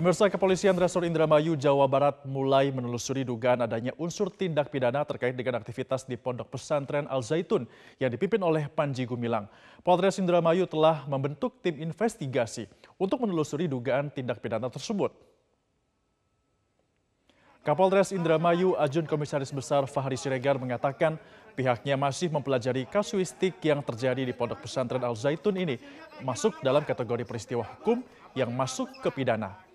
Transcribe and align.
Pemirsa 0.00 0.32
Kepolisian 0.32 0.72
Resor 0.80 1.04
Indramayu, 1.04 1.60
Jawa 1.60 1.84
Barat 1.84 2.24
mulai 2.24 2.72
menelusuri 2.72 3.20
dugaan 3.20 3.60
adanya 3.60 3.92
unsur 4.00 4.32
tindak 4.32 4.72
pidana 4.72 5.04
terkait 5.04 5.36
dengan 5.36 5.60
aktivitas 5.60 6.08
di 6.08 6.16
Pondok 6.16 6.56
Pesantren 6.56 7.04
Al 7.04 7.20
Zaitun 7.20 7.68
yang 8.00 8.08
dipimpin 8.08 8.40
oleh 8.40 8.64
Panji 8.72 9.04
Gumilang. 9.04 9.44
Polres 9.84 10.16
Indramayu 10.16 10.64
telah 10.64 11.04
membentuk 11.04 11.60
tim 11.60 11.76
investigasi 11.76 12.64
untuk 12.96 13.28
menelusuri 13.28 13.68
dugaan 13.68 14.08
tindak 14.08 14.40
pidana 14.40 14.72
tersebut. 14.72 15.12
Kapolres 17.60 18.16
Indramayu 18.16 18.80
Ajun 18.80 19.04
Komisaris 19.04 19.52
Besar 19.52 19.84
Fahri 19.84 20.16
Siregar 20.16 20.56
mengatakan 20.56 21.20
pihaknya 21.52 22.00
masih 22.00 22.32
mempelajari 22.32 22.88
kasuistik 22.88 23.60
yang 23.60 23.84
terjadi 23.84 24.24
di 24.24 24.32
Pondok 24.32 24.64
Pesantren 24.64 25.04
Al 25.04 25.12
Zaitun 25.12 25.60
ini 25.60 25.76
masuk 26.24 26.56
dalam 26.64 26.88
kategori 26.88 27.28
peristiwa 27.28 27.68
hukum 27.68 28.00
yang 28.32 28.48
masuk 28.48 28.88
ke 29.04 29.12
pidana. 29.12 29.68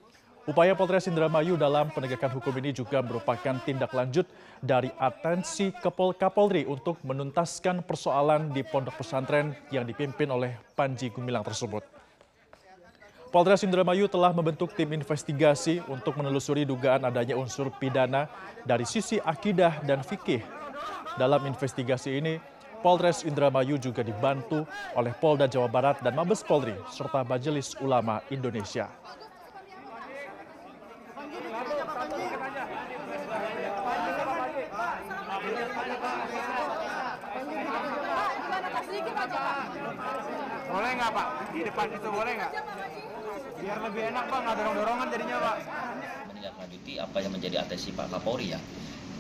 Upaya 0.46 0.78
Polres 0.78 1.10
Indramayu 1.10 1.58
dalam 1.58 1.90
penegakan 1.90 2.38
hukum 2.38 2.54
ini 2.62 2.70
juga 2.70 3.02
merupakan 3.02 3.58
tindak 3.66 3.90
lanjut 3.98 4.30
dari 4.62 4.94
atensi 5.02 5.74
Kepol 5.74 6.14
Kapolri 6.14 6.70
untuk 6.70 7.02
menuntaskan 7.02 7.82
persoalan 7.82 8.54
di 8.54 8.62
pondok 8.62 8.94
pesantren 9.02 9.58
yang 9.74 9.90
dipimpin 9.90 10.30
oleh 10.30 10.54
Panji 10.78 11.10
Gumilang 11.10 11.42
tersebut. 11.42 11.82
Polres 13.34 13.66
Indramayu 13.66 14.06
telah 14.06 14.38
membentuk 14.38 14.70
tim 14.78 14.94
investigasi 14.94 15.82
untuk 15.90 16.14
menelusuri 16.14 16.62
dugaan 16.62 17.10
adanya 17.10 17.34
unsur 17.34 17.74
pidana 17.82 18.30
dari 18.62 18.86
sisi 18.86 19.18
akidah 19.18 19.82
dan 19.82 20.06
fikih. 20.06 20.46
Dalam 21.18 21.42
investigasi 21.50 22.22
ini, 22.22 22.38
Polres 22.86 23.26
Indramayu 23.26 23.82
juga 23.82 24.06
dibantu 24.06 24.62
oleh 24.94 25.10
Polda 25.18 25.50
Jawa 25.50 25.66
Barat 25.66 26.06
dan 26.06 26.14
Mabes 26.14 26.46
Polri 26.46 26.78
serta 26.94 27.26
Majelis 27.26 27.74
Ulama 27.82 28.22
Indonesia. 28.30 28.94
Boleh 40.66 40.92
nggak 41.00 41.12
Pak? 41.16 41.28
Di 41.56 41.62
depan 41.64 41.88
itu 41.90 42.08
boleh 42.12 42.32
nggak? 42.36 42.52
Biar 43.64 43.78
lebih 43.82 44.02
enak 44.14 44.26
Pak, 44.28 44.40
nggak 44.46 44.56
dorong-dorongan 44.60 45.08
jadinya 45.10 45.38
Pak. 45.42 45.58
menindaklanjuti 46.30 46.94
apa 47.02 47.18
yang 47.24 47.32
menjadi 47.34 47.56
atensi 47.66 47.90
Pak 47.96 48.12
Kapolri 48.14 48.54
ya. 48.54 48.60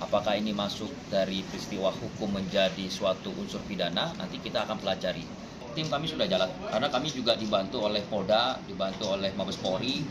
Apakah 0.03 0.35
ini 0.35 0.52
masuk 0.52 0.91
dari 1.07 1.39
peristiwa 1.47 1.87
hukum 1.87 2.35
menjadi 2.35 2.91
suatu 2.91 3.31
unsur 3.31 3.63
pidana, 3.63 4.11
nanti 4.19 4.43
kita 4.43 4.67
akan 4.67 4.77
pelajari. 4.77 5.23
Tim 5.71 5.87
kami 5.87 6.07
sudah 6.07 6.27
jalan, 6.27 6.52
karena 6.71 6.87
kami 6.91 7.07
juga 7.11 7.39
dibantu 7.39 7.87
oleh 7.87 8.03
Polda, 8.03 8.59
dibantu 8.67 9.15
oleh 9.15 9.31
Mabes 9.35 9.55
Polri, 9.59 10.03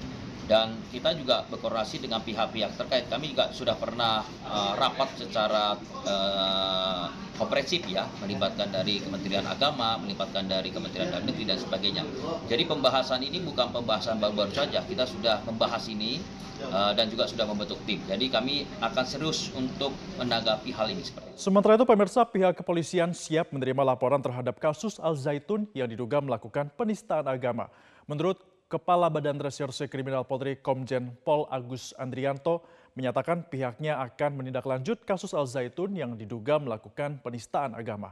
dan 0.45 0.77
kita 0.92 1.17
juga 1.17 1.45
berkoordinasi 1.48 2.05
dengan 2.05 2.20
pihak-pihak 2.20 2.77
terkait. 2.77 3.09
Kami 3.09 3.33
juga 3.33 3.48
sudah 3.50 3.77
pernah 3.77 4.20
uh, 4.45 4.73
rapat 4.77 5.09
secara 5.17 5.77
uh, 6.05 7.06
komprehensif 7.34 7.83
ya, 7.91 8.06
melibatkan 8.23 8.70
dari 8.70 9.03
Kementerian 9.03 9.42
Agama, 9.48 9.98
melibatkan 9.98 10.47
dari 10.47 10.70
Kementerian 10.70 11.11
Dalam 11.11 11.27
Negeri 11.27 11.45
dan 11.50 11.59
sebagainya. 11.59 12.03
Jadi 12.47 12.62
pembahasan 12.69 13.25
ini 13.27 13.42
bukan 13.42 13.75
pembahasan 13.75 14.22
baru-baru 14.22 14.55
saja, 14.55 14.84
kita 14.87 15.09
sudah 15.09 15.42
membahas 15.42 15.83
ini 15.91 16.22
uh, 16.70 16.92
dan 16.95 17.11
juga 17.11 17.27
sudah 17.27 17.48
membentuk 17.48 17.81
tim. 17.89 17.98
Jadi 18.06 18.31
kami 18.31 18.69
akan 18.78 19.05
serius 19.05 19.50
untuk 19.56 19.91
menanggapi 20.20 20.70
hal 20.70 20.92
ini 20.92 21.03
seperti 21.03 21.34
itu. 21.34 21.41
Sementara 21.41 21.75
itu 21.75 21.89
pemirsa 21.89 22.22
pihak 22.22 22.55
kepolisian 22.62 23.11
siap 23.11 23.50
menerima 23.50 23.83
laporan 23.83 24.22
terhadap 24.22 24.62
kasus 24.62 25.03
Al 25.03 25.19
Zaitun 25.19 25.67
yang 25.75 25.91
diduga 25.91 26.22
melakukan 26.22 26.70
penistaan 26.78 27.27
agama. 27.27 27.67
Menurut 28.06 28.53
Kepala 28.75 29.06
Badan 29.06 29.38
Reserse 29.38 29.87
Kriminal 29.87 30.26
Polri 30.26 30.59
Komjen 30.59 31.15
Pol 31.22 31.47
Agus 31.47 31.94
Andrianto 31.94 32.66
menyatakan 32.98 33.47
pihaknya 33.47 34.03
akan 34.03 34.43
menindaklanjut 34.43 35.06
kasus 35.06 35.31
Al 35.31 35.47
Zaitun 35.47 35.94
yang 35.94 36.19
diduga 36.19 36.59
melakukan 36.59 37.22
penistaan 37.22 37.78
agama. 37.78 38.10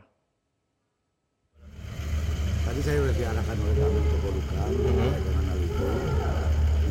Tadi 2.62 2.78
saya 2.78 2.94
sudah 2.94 3.16
diarahkan 3.18 3.56
oleh 3.58 3.74
kami 3.74 4.00
ke 4.06 4.16
Polukam 4.22 4.70
dengan 4.70 5.44
hal 5.50 5.58
itu. 5.66 5.88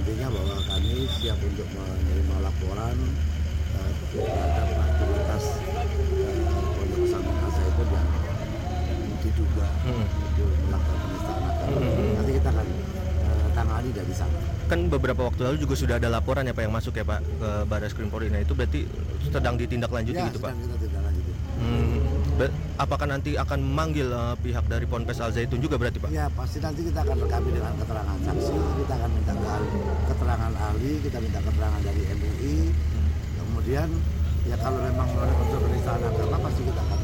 Intinya 0.04 0.28
bahwa 0.36 0.58
kami 0.68 0.96
siap 1.08 1.40
untuk 1.40 1.68
menerima 1.72 2.36
laporan 2.44 2.98
eh, 3.80 3.92
terhadap 4.12 4.68
aktivitas 4.84 5.44
kan 14.72 14.88
beberapa 14.88 15.28
waktu 15.28 15.44
lalu 15.44 15.58
juga 15.68 15.76
sudah 15.76 16.00
ada 16.00 16.08
laporan 16.08 16.48
ya 16.48 16.56
Pak 16.56 16.64
yang 16.64 16.72
masuk 16.72 16.96
ya 16.96 17.04
Pak 17.04 17.20
ke 17.20 17.50
Baris 17.68 17.92
Krim 17.92 18.08
Polri. 18.08 18.32
Nah 18.32 18.40
itu 18.40 18.56
berarti 18.56 18.88
sedang 19.28 19.60
ditindaklanjuti 19.60 20.16
Ya, 20.16 20.32
gitu 20.32 20.40
Pak. 20.40 20.56
kita. 20.56 21.00
Hmm. 21.60 22.00
Apakah 22.80 23.06
nanti 23.06 23.38
akan 23.38 23.60
memanggil 23.62 24.08
eh, 24.10 24.36
pihak 24.42 24.66
dari 24.66 24.88
Ponpes 24.88 25.20
Al 25.22 25.36
Zaitun 25.36 25.60
juga 25.60 25.76
berarti 25.76 26.00
Pak? 26.00 26.10
Ya 26.10 26.32
pasti 26.32 26.58
nanti 26.64 26.88
kita 26.88 27.04
akan 27.04 27.18
rekami 27.20 27.50
dengan 27.54 27.76
keterangan 27.78 28.18
saksi, 28.24 28.56
kita 28.82 28.94
akan 28.96 29.10
minta 29.12 29.34
keterangan 30.08 30.52
ahli, 30.56 30.92
kita 31.04 31.18
minta 31.20 31.40
keterangan 31.44 31.82
dari 31.84 32.02
MUI. 32.08 32.56
Kemudian 33.38 33.90
ya 34.48 34.56
kalau 34.58 34.80
memang 34.82 35.08
ada 35.20 35.34
unsur 35.38 35.60
penistaan 35.62 36.02
agama 36.02 36.38
pasti 36.48 36.62
kita 36.64 36.82
akan. 36.82 37.01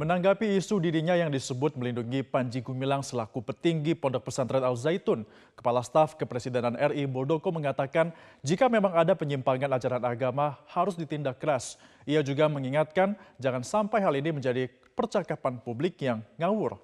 Menanggapi 0.00 0.56
isu 0.56 0.80
dirinya 0.80 1.12
yang 1.12 1.28
disebut 1.28 1.76
melindungi 1.76 2.24
Panji 2.24 2.64
Gumilang 2.64 3.04
selaku 3.04 3.44
petinggi 3.44 3.92
Pondok 3.92 4.32
Pesantren 4.32 4.64
Al 4.64 4.72
Zaitun, 4.72 5.28
Kepala 5.52 5.84
Staf 5.84 6.16
Kepresidenan 6.16 6.72
RI 6.72 7.04
Muldoko 7.04 7.52
mengatakan 7.52 8.08
jika 8.40 8.72
memang 8.72 8.96
ada 8.96 9.12
penyimpangan 9.12 9.68
ajaran 9.76 10.00
agama 10.00 10.56
harus 10.72 10.96
ditindak 10.96 11.36
keras. 11.36 11.76
Ia 12.08 12.24
juga 12.24 12.48
mengingatkan 12.48 13.12
jangan 13.36 13.60
sampai 13.60 14.00
hal 14.00 14.16
ini 14.16 14.32
menjadi 14.32 14.72
percakapan 14.96 15.60
publik 15.60 16.00
yang 16.00 16.24
ngawur. 16.40 16.80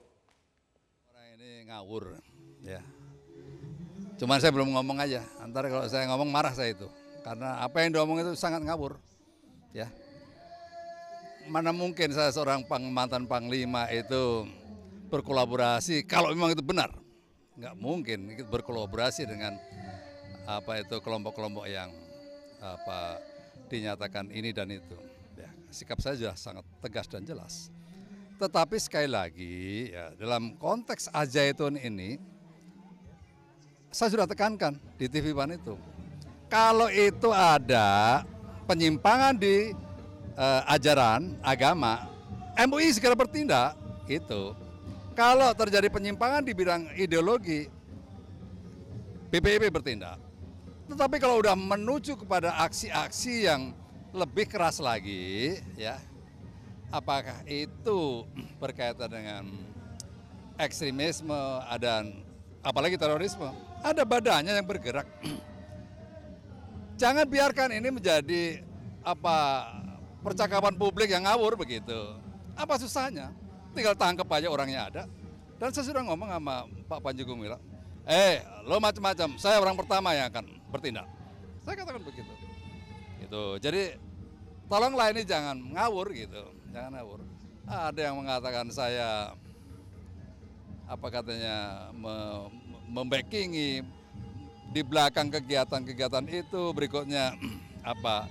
Orang 1.08 1.28
ini 1.40 1.72
ngawur, 1.72 2.20
ya. 2.68 2.84
Cuman 4.20 4.44
saya 4.44 4.52
belum 4.52 4.76
ngomong 4.76 5.00
aja. 5.00 5.24
Antar 5.40 5.72
kalau 5.72 5.88
saya 5.88 6.04
ngomong 6.12 6.28
marah 6.28 6.52
saya 6.52 6.76
itu, 6.76 6.84
karena 7.24 7.64
apa 7.64 7.80
yang 7.80 7.96
diomong 7.96 8.20
itu 8.20 8.36
sangat 8.36 8.60
ngawur, 8.60 9.00
ya. 9.72 9.88
Mana 11.46 11.70
mungkin 11.70 12.10
saya 12.10 12.34
seorang 12.34 12.66
pang, 12.66 12.82
mantan 12.90 13.24
panglima 13.24 13.86
itu 13.94 14.50
berkolaborasi 15.06 16.02
kalau 16.02 16.34
memang 16.34 16.50
itu 16.50 16.62
benar, 16.62 16.90
nggak 17.54 17.74
mungkin 17.78 18.34
berkolaborasi 18.50 19.30
dengan 19.30 19.54
apa 20.42 20.82
itu 20.82 20.98
kelompok-kelompok 20.98 21.70
yang 21.70 21.94
apa 22.58 23.22
dinyatakan 23.70 24.30
ini 24.34 24.50
dan 24.50 24.74
itu. 24.74 24.98
Ya, 25.38 25.50
sikap 25.70 26.02
saya 26.02 26.18
sudah 26.18 26.34
sangat 26.34 26.66
tegas 26.82 27.06
dan 27.06 27.22
jelas. 27.22 27.70
Tetapi 28.36 28.76
sekali 28.82 29.08
lagi 29.08 29.94
ya 29.94 30.12
dalam 30.18 30.58
konteks 30.58 31.08
Ajaitun 31.14 31.78
ini 31.78 32.18
saya 33.94 34.12
sudah 34.12 34.26
tekankan 34.26 34.76
di 34.98 35.06
TV 35.06 35.30
Pan 35.30 35.54
itu. 35.54 35.78
Kalau 36.50 36.90
itu 36.90 37.30
ada 37.32 38.22
penyimpangan 38.66 39.38
di 39.38 39.85
eh, 40.36 40.62
ajaran 40.70 41.34
agama, 41.40 42.06
MUI 42.56 42.92
segera 42.92 43.16
bertindak 43.16 43.76
itu. 44.08 44.52
Kalau 45.16 45.48
terjadi 45.56 45.88
penyimpangan 45.88 46.44
di 46.44 46.52
bidang 46.52 46.92
ideologi, 46.92 47.72
BPIP 49.32 49.72
bertindak. 49.72 50.20
Tetapi 50.86 51.16
kalau 51.18 51.42
udah 51.42 51.56
menuju 51.56 52.14
kepada 52.20 52.52
aksi-aksi 52.62 53.48
yang 53.48 53.74
lebih 54.14 54.46
keras 54.46 54.78
lagi, 54.78 55.58
ya, 55.74 55.98
apakah 56.94 57.42
itu 57.48 58.22
berkaitan 58.60 59.10
dengan 59.10 59.44
ekstremisme 60.60 61.36
dan 61.82 62.22
apalagi 62.62 62.94
terorisme? 62.94 63.50
Ada 63.82 64.06
badannya 64.06 64.52
yang 64.56 64.68
bergerak. 64.68 65.08
Jangan 67.00 67.26
biarkan 67.28 67.76
ini 67.76 67.88
menjadi 67.92 68.64
apa 69.04 69.68
percakapan 70.26 70.74
publik 70.74 71.06
yang 71.06 71.22
ngawur 71.22 71.54
begitu. 71.54 72.18
Apa 72.58 72.74
susahnya? 72.82 73.30
Tinggal 73.70 73.94
tangkap 73.94 74.26
aja 74.34 74.50
orangnya 74.50 74.90
ada. 74.90 75.02
Dan 75.62 75.70
saya 75.70 75.86
sudah 75.86 76.02
ngomong 76.02 76.26
sama 76.26 76.66
Pak 76.90 77.00
Panji 77.00 77.22
Gumilang, 77.22 77.62
eh 78.04 78.42
lo 78.66 78.82
macam-macam, 78.82 79.38
saya 79.38 79.62
orang 79.62 79.78
pertama 79.78 80.12
yang 80.12 80.26
akan 80.28 80.44
bertindak. 80.68 81.06
Saya 81.62 81.78
katakan 81.80 82.02
begitu. 82.02 82.32
Gitu. 83.22 83.44
Jadi 83.62 83.96
tolonglah 84.66 85.14
ini 85.14 85.22
jangan 85.22 85.56
ngawur 85.56 86.12
gitu, 86.12 86.42
jangan 86.74 86.90
ngawur. 86.98 87.20
Ada 87.66 88.00
yang 88.10 88.20
mengatakan 88.20 88.66
saya 88.68 89.32
apa 90.86 91.06
katanya 91.10 91.88
me- 91.96 92.52
membackingi 92.86 93.82
di 94.70 94.82
belakang 94.86 95.32
kegiatan-kegiatan 95.32 96.26
itu 96.30 96.62
berikutnya 96.76 97.34
apa 97.96 98.30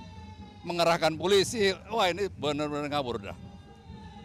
mengerahkan 0.65 1.13
polisi 1.15 1.71
wah 1.87 2.09
ini 2.09 2.27
benar-benar 2.33 2.89
ngawur 2.89 3.21
dah 3.21 3.37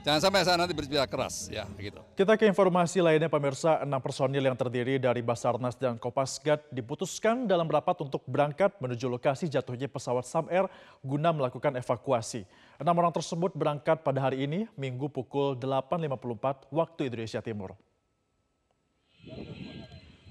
Jangan 0.01 0.17
sampai 0.17 0.49
saya 0.49 0.57
nanti 0.57 0.73
berbicara 0.73 1.05
keras, 1.05 1.53
ya 1.53 1.69
gitu. 1.77 2.01
Kita 2.17 2.33
ke 2.41 2.49
informasi 2.49 3.05
lainnya 3.05 3.29
pemirsa, 3.29 3.85
enam 3.85 4.01
personil 4.01 4.41
yang 4.41 4.57
terdiri 4.57 4.97
dari 4.97 5.21
Basarnas 5.21 5.77
dan 5.77 6.01
Kopasgat 6.01 6.73
diputuskan 6.73 7.45
dalam 7.45 7.69
rapat 7.69 8.01
untuk 8.01 8.25
berangkat 8.25 8.81
menuju 8.81 9.13
lokasi 9.13 9.53
jatuhnya 9.53 9.93
pesawat 9.93 10.25
Sam 10.25 10.49
Air 10.49 10.73
guna 11.05 11.37
melakukan 11.37 11.77
evakuasi. 11.77 12.49
Enam 12.81 12.97
orang 12.97 13.13
tersebut 13.13 13.53
berangkat 13.53 14.01
pada 14.01 14.25
hari 14.25 14.49
ini, 14.49 14.65
Minggu 14.73 15.13
pukul 15.13 15.53
8.54 15.61 16.73
waktu 16.73 17.01
Indonesia 17.13 17.45
Timur. 17.45 17.77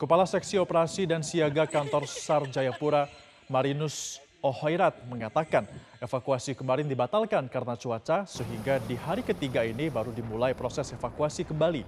Kepala 0.01 0.25
Seksi 0.25 0.57
Operasi 0.57 1.05
dan 1.05 1.21
Siaga 1.21 1.69
Kantor 1.69 2.09
SAR 2.09 2.49
Jayapura, 2.49 3.05
Marinus 3.45 4.17
Ohoirat 4.39 5.03
mengatakan 5.03 5.67
evakuasi 5.99 6.55
kemarin 6.55 6.87
dibatalkan 6.87 7.51
karena 7.51 7.75
cuaca 7.75 8.23
sehingga 8.23 8.79
di 8.87 8.95
hari 8.95 9.19
ketiga 9.19 9.67
ini 9.67 9.91
baru 9.91 10.15
dimulai 10.15 10.55
proses 10.55 10.95
evakuasi 10.95 11.43
kembali. 11.43 11.83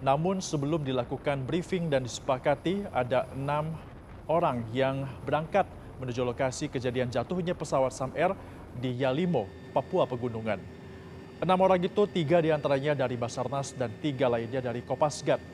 Namun 0.00 0.40
sebelum 0.40 0.80
dilakukan 0.88 1.44
briefing 1.44 1.92
dan 1.92 2.08
disepakati 2.08 2.88
ada 2.96 3.28
enam 3.36 3.76
orang 4.24 4.64
yang 4.72 5.04
berangkat 5.28 5.68
menuju 6.00 6.24
lokasi 6.24 6.72
kejadian 6.72 7.12
jatuhnya 7.12 7.52
pesawat 7.52 7.92
Sam 7.92 8.16
Air 8.16 8.32
di 8.72 8.96
Yalimo, 8.96 9.44
Papua 9.76 10.08
Pegunungan. 10.08 10.64
Enam 11.44 11.58
orang 11.60 11.76
itu 11.76 12.08
tiga 12.08 12.40
di 12.40 12.48
antaranya 12.48 13.04
dari 13.04 13.20
Basarnas 13.20 13.76
dan 13.76 13.92
tiga 14.00 14.32
lainnya 14.32 14.64
dari 14.64 14.80
Kopasgat. 14.80 15.44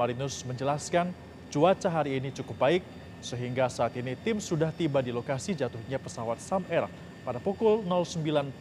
Marinus 0.00 0.40
menjelaskan 0.48 1.12
cuaca 1.52 1.92
hari 1.92 2.16
ini 2.16 2.32
cukup 2.32 2.56
baik 2.56 2.82
sehingga 3.22 3.70
saat 3.70 3.94
ini 3.96 4.18
tim 4.18 4.42
sudah 4.42 4.74
tiba 4.74 4.98
di 5.00 5.14
lokasi 5.14 5.54
jatuhnya 5.54 5.96
pesawat 6.02 6.42
Sam 6.42 6.66
Air 6.68 6.90
pada 7.22 7.38
pukul 7.38 7.86
09.45 7.86 8.58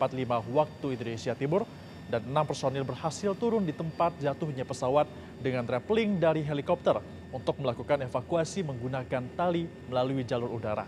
waktu 0.54 0.88
Indonesia 0.94 1.34
Timur 1.34 1.66
dan 2.08 2.22
enam 2.28 2.46
personil 2.46 2.86
berhasil 2.86 3.34
turun 3.34 3.66
di 3.66 3.74
tempat 3.74 4.14
jatuhnya 4.22 4.64
pesawat 4.64 5.10
dengan 5.42 5.66
rappelling 5.66 6.22
dari 6.22 6.46
helikopter 6.46 7.02
untuk 7.34 7.58
melakukan 7.58 8.06
evakuasi 8.06 8.62
menggunakan 8.62 9.26
tali 9.34 9.66
melalui 9.90 10.22
jalur 10.28 10.52
udara. 10.52 10.86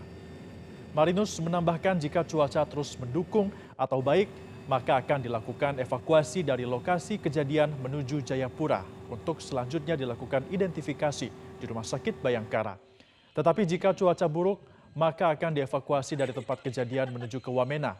Marinus 0.94 1.42
menambahkan 1.42 1.98
jika 1.98 2.22
cuaca 2.22 2.62
terus 2.62 2.94
mendukung 2.94 3.50
atau 3.74 3.98
baik, 3.98 4.30
maka 4.70 5.02
akan 5.02 5.26
dilakukan 5.26 5.82
evakuasi 5.82 6.46
dari 6.46 6.62
lokasi 6.62 7.18
kejadian 7.18 7.74
menuju 7.82 8.22
Jayapura 8.22 8.86
untuk 9.10 9.42
selanjutnya 9.42 9.98
dilakukan 9.98 10.46
identifikasi 10.54 11.28
di 11.58 11.64
Rumah 11.66 11.84
Sakit 11.84 12.22
Bayangkara. 12.22 12.93
Tetapi 13.34 13.66
jika 13.66 13.90
cuaca 13.90 14.26
buruk, 14.30 14.62
maka 14.94 15.34
akan 15.34 15.58
dievakuasi 15.58 16.14
dari 16.14 16.30
tempat 16.30 16.62
kejadian 16.62 17.10
menuju 17.10 17.42
ke 17.42 17.50
Wamena. 17.50 17.98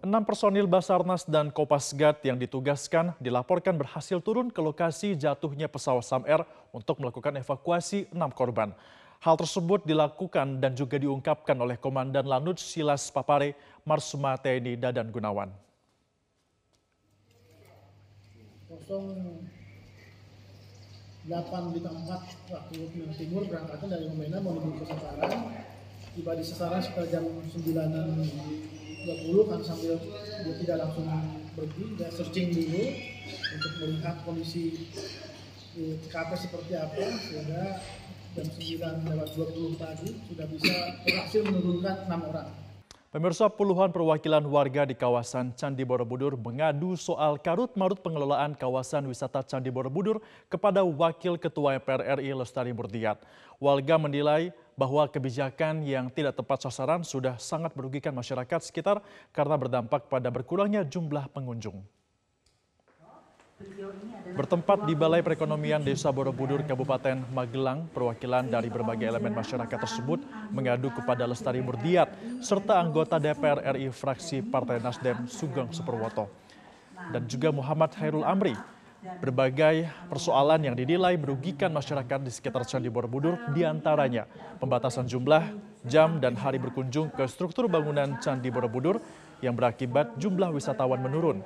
Enam 0.00 0.24
personil 0.24 0.64
Basarnas 0.64 1.28
dan 1.28 1.52
Kopasgat 1.52 2.24
yang 2.24 2.36
ditugaskan 2.40 3.12
dilaporkan 3.20 3.76
berhasil 3.76 4.16
turun 4.20 4.48
ke 4.48 4.60
lokasi 4.60 5.12
jatuhnya 5.12 5.68
pesawat 5.68 6.04
Sam 6.04 6.24
Air 6.24 6.44
untuk 6.72 7.00
melakukan 7.04 7.36
evakuasi 7.36 8.08
enam 8.12 8.32
korban. 8.32 8.72
Hal 9.20 9.36
tersebut 9.36 9.84
dilakukan 9.84 10.58
dan 10.58 10.72
juga 10.72 10.96
diungkapkan 10.96 11.56
oleh 11.60 11.76
Komandan 11.76 12.24
Lanut 12.24 12.56
Silas 12.56 13.12
Papare, 13.12 13.52
Marsuma 13.84 14.40
TNI 14.40 14.80
Dadan 14.80 15.12
Gunawan. 15.12 15.69
08 18.70 18.86
bintang 21.74 22.06
4 22.06 22.54
waktu 22.54 22.74
Indonesia 22.78 23.18
Timur 23.18 23.42
berangkatnya 23.50 23.98
dari 23.98 24.06
Wamena 24.06 24.38
menuju 24.38 24.78
ke 24.78 24.86
Sasaran 24.86 25.58
tiba 26.14 26.38
di 26.38 26.44
Sasaran 26.46 26.78
sekitar 26.78 27.10
jam 27.10 27.26
9.20 27.50 29.50
kan 29.50 29.60
sambil 29.66 29.98
dia 30.46 30.54
tidak 30.62 30.86
langsung 30.86 31.02
pergi 31.58 31.98
dia 31.98 32.14
searching 32.14 32.54
dulu 32.54 32.94
untuk 33.58 33.72
melihat 33.82 34.22
kondisi 34.22 34.86
di 35.74 35.98
TKP 36.06 36.30
seperti 36.38 36.78
apa 36.78 37.10
sehingga 37.26 37.82
jam 38.38 38.46
9.20 38.54 39.82
tadi 39.82 40.14
sudah 40.30 40.46
bisa 40.46 40.94
berhasil 41.02 41.42
menurunkan 41.42 42.06
enam 42.06 42.22
orang 42.30 42.59
Pemirsa 43.10 43.50
puluhan 43.50 43.90
perwakilan 43.90 44.46
warga 44.46 44.86
di 44.86 44.94
kawasan 44.94 45.50
Candi 45.58 45.82
Borobudur 45.82 46.38
mengadu 46.38 46.94
soal 46.94 47.42
karut-marut 47.42 47.98
pengelolaan 47.98 48.54
kawasan 48.54 49.02
wisata 49.10 49.42
Candi 49.42 49.66
Borobudur 49.66 50.22
kepada 50.46 50.86
Wakil 50.86 51.34
Ketua 51.34 51.74
MPR 51.82 52.22
RI 52.22 52.30
Lestari 52.38 52.70
Murdiat. 52.70 53.18
Warga 53.58 53.98
menilai 53.98 54.54
bahwa 54.78 55.02
kebijakan 55.10 55.82
yang 55.82 56.06
tidak 56.14 56.38
tepat 56.38 56.70
sasaran 56.70 57.02
sudah 57.02 57.34
sangat 57.34 57.74
merugikan 57.74 58.14
masyarakat 58.14 58.62
sekitar 58.62 59.02
karena 59.34 59.58
berdampak 59.58 60.06
pada 60.06 60.30
berkurangnya 60.30 60.86
jumlah 60.86 61.26
pengunjung. 61.34 61.82
Bertempat 64.30 64.88
di 64.88 64.96
Balai 64.96 65.20
Perekonomian 65.20 65.84
Desa 65.84 66.08
Borobudur, 66.08 66.64
Kabupaten 66.64 67.28
Magelang, 67.28 67.84
perwakilan 67.92 68.48
dari 68.48 68.72
berbagai 68.72 69.04
elemen 69.04 69.36
masyarakat 69.36 69.78
tersebut 69.84 70.24
mengadu 70.48 70.88
kepada 70.88 71.28
Lestari 71.28 71.60
Murdiat 71.60 72.08
serta 72.40 72.80
anggota 72.80 73.20
DPR 73.20 73.60
RI 73.76 73.92
fraksi 73.92 74.40
Partai 74.40 74.80
Nasdem 74.80 75.28
Sugeng 75.28 75.68
Superwoto 75.76 76.32
dan 77.12 77.28
juga 77.28 77.52
Muhammad 77.52 77.92
Hairul 78.00 78.24
Amri. 78.24 78.56
Berbagai 79.00 79.88
persoalan 80.12 80.60
yang 80.60 80.76
dinilai 80.76 81.16
merugikan 81.16 81.72
masyarakat 81.72 82.20
di 82.20 82.28
sekitar 82.28 82.68
Candi 82.68 82.92
Borobudur 82.92 83.40
di 83.56 83.64
antaranya 83.64 84.28
pembatasan 84.60 85.08
jumlah, 85.08 85.40
jam, 85.88 86.20
dan 86.20 86.36
hari 86.36 86.60
berkunjung 86.60 87.08
ke 87.12 87.24
struktur 87.24 87.64
bangunan 87.64 88.20
Candi 88.20 88.52
Borobudur 88.52 89.00
yang 89.40 89.56
berakibat 89.56 90.20
jumlah 90.20 90.52
wisatawan 90.52 91.00
menurun. 91.00 91.40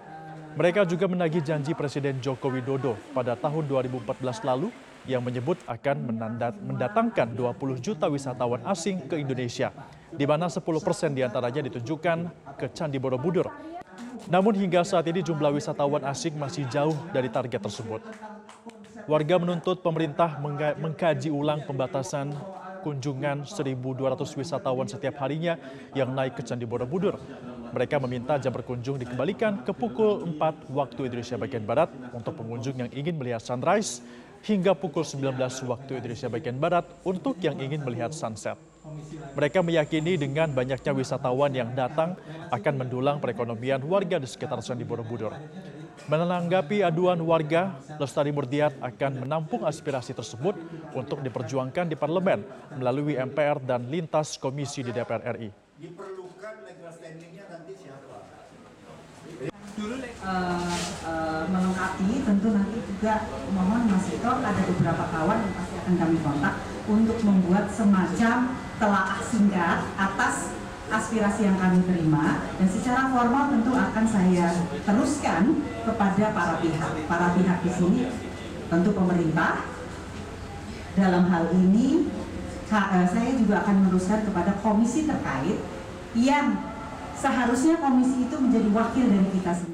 Mereka 0.54 0.86
juga 0.86 1.10
menagih 1.10 1.42
janji 1.42 1.74
Presiden 1.74 2.22
Joko 2.22 2.46
Widodo 2.46 2.94
pada 3.10 3.34
tahun 3.34 3.66
2014 3.66 4.46
lalu 4.46 4.70
yang 5.02 5.18
menyebut 5.18 5.58
akan 5.66 6.14
menandat, 6.14 6.54
mendatangkan 6.62 7.34
20 7.34 7.82
juta 7.82 8.06
wisatawan 8.06 8.62
asing 8.70 9.02
ke 9.10 9.18
Indonesia, 9.18 9.74
di 10.14 10.22
mana 10.22 10.46
10 10.46 10.62
persen 10.78 11.10
di 11.10 11.26
antaranya 11.26 11.58
ditunjukkan 11.66 12.18
ke 12.54 12.70
Candi 12.70 13.02
Borobudur. 13.02 13.50
Namun 14.30 14.54
hingga 14.54 14.86
saat 14.86 15.10
ini 15.10 15.26
jumlah 15.26 15.58
wisatawan 15.58 16.06
asing 16.06 16.38
masih 16.38 16.70
jauh 16.70 16.94
dari 17.10 17.26
target 17.26 17.58
tersebut. 17.58 18.06
Warga 19.10 19.42
menuntut 19.42 19.82
pemerintah 19.82 20.38
mengkaji 20.78 21.34
ulang 21.34 21.66
pembatasan 21.66 22.30
kunjungan 22.86 23.42
1.200 23.42 23.74
wisatawan 24.38 24.86
setiap 24.86 25.18
harinya 25.18 25.58
yang 25.98 26.14
naik 26.14 26.38
ke 26.38 26.46
Candi 26.46 26.62
Borobudur 26.62 27.18
mereka 27.74 27.98
meminta 27.98 28.38
jam 28.38 28.54
berkunjung 28.54 29.02
dikembalikan 29.02 29.66
ke 29.66 29.74
pukul 29.74 30.22
4 30.38 30.70
waktu 30.70 31.10
Indonesia 31.10 31.34
bagian 31.34 31.66
Barat 31.66 31.90
untuk 32.14 32.38
pengunjung 32.38 32.78
yang 32.78 32.90
ingin 32.94 33.18
melihat 33.18 33.42
sunrise 33.42 33.98
hingga 34.46 34.78
pukul 34.78 35.02
19 35.02 35.34
waktu 35.66 35.98
Indonesia 35.98 36.30
bagian 36.30 36.56
Barat 36.62 36.86
untuk 37.02 37.40
yang 37.42 37.58
ingin 37.58 37.82
melihat 37.82 38.14
sunset. 38.14 38.54
Mereka 39.32 39.64
meyakini 39.64 40.20
dengan 40.20 40.52
banyaknya 40.52 40.92
wisatawan 40.92 41.50
yang 41.56 41.72
datang 41.72 42.14
akan 42.52 42.74
mendulang 42.84 43.16
perekonomian 43.18 43.80
warga 43.88 44.20
di 44.20 44.28
sekitar 44.28 44.60
Candi 44.60 44.84
Borobudur. 44.84 45.32
Menanggapi 46.04 46.84
aduan 46.84 47.16
warga, 47.24 47.80
Lestari 47.96 48.28
Murdiat 48.28 48.76
akan 48.84 49.24
menampung 49.24 49.64
aspirasi 49.64 50.12
tersebut 50.12 50.52
untuk 50.92 51.24
diperjuangkan 51.24 51.88
di 51.88 51.96
parlemen 51.96 52.44
melalui 52.76 53.16
MPR 53.16 53.64
dan 53.64 53.88
lintas 53.88 54.36
komisi 54.36 54.84
di 54.84 54.92
DPR 54.92 55.22
RI. 55.32 55.48
Standingnya 56.74 57.44
uh, 60.24 60.78
uh, 61.06 61.42
melengkapi 61.46 62.08
tentu 62.26 62.48
nanti 62.50 62.78
juga 62.82 63.14
mohon 63.54 63.86
Mas 63.86 64.06
Ito 64.10 64.30
ada 64.42 64.62
beberapa 64.66 65.04
kawan 65.06 65.38
yang 65.38 65.54
pasti 65.54 65.74
akan 65.78 65.94
kami 66.02 66.16
kontak 66.18 66.54
untuk 66.90 67.18
membuat 67.22 67.70
semacam 67.70 68.36
telaah 68.82 69.18
singkat 69.22 69.78
atas 69.94 70.50
aspirasi 70.90 71.46
yang 71.46 71.58
kami 71.62 71.78
terima. 71.86 72.42
Dan 72.58 72.68
secara 72.68 73.06
formal 73.10 73.54
tentu 73.54 73.72
akan 73.74 74.04
saya 74.06 74.46
teruskan 74.82 75.42
kepada 75.86 76.24
para 76.34 76.54
pihak. 76.58 76.92
Para 77.06 77.26
pihak 77.38 77.58
di 77.62 77.70
sini 77.70 78.00
tentu 78.66 78.90
pemerintah. 78.90 79.62
Dalam 80.94 81.26
hal 81.26 81.50
ini 81.50 82.06
eh, 82.70 83.06
saya 83.10 83.30
juga 83.34 83.66
akan 83.66 83.74
meneruskan 83.82 84.30
kepada 84.30 84.54
komisi 84.62 85.10
terkait 85.10 85.58
yang 86.14 86.54
seharusnya 87.18 87.78
komisi 87.82 88.26
itu 88.26 88.36
menjadi 88.38 88.68
wakil 88.70 89.04
dari 89.10 89.28
kita 89.34 89.52
semua. 89.54 89.73